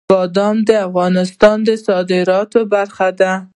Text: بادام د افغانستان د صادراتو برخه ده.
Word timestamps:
بادام 0.09 0.55
د 0.69 0.69
افغانستان 0.87 1.57
د 1.67 1.69
صادراتو 1.85 2.59
برخه 2.73 3.07
ده. 3.19 3.31